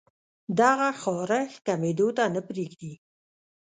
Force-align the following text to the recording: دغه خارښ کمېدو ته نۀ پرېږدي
دغه 0.59 0.89
خارښ 1.01 1.51
کمېدو 1.67 2.07
ته 2.17 2.23
نۀ 2.33 2.41
پرېږدي 2.47 2.93